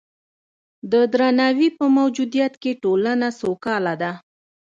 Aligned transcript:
د 0.91 0.93
درناوي 1.13 1.69
په 1.77 1.85
موجودیت 1.97 2.53
کې 2.61 2.71
ټولنه 2.83 3.27
سوکاله 3.41 3.93
ده. 4.01 4.11